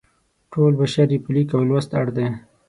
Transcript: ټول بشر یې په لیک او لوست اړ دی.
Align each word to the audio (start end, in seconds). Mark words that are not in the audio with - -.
ټول 0.51 0.71
بشر 0.79 1.07
یې 1.13 1.19
په 1.23 1.29
لیک 1.35 1.49
او 1.55 1.61
لوست 1.69 1.91
اړ 1.99 2.07
دی. 2.17 2.27